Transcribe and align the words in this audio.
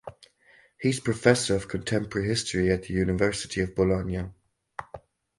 He 0.79 0.89
is 0.89 0.99
professor 0.99 1.55
of 1.55 1.67
contemporary 1.67 2.27
history 2.27 2.71
at 2.71 2.81
the 2.81 2.93
University 2.95 3.61
of 3.61 3.75
Bologna. 3.75 4.31